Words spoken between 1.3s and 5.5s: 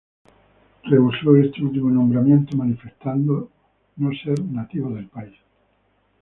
este último nombramiento manifestando no ser nativo del país.